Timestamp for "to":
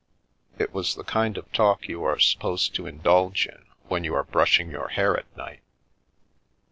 2.73-2.87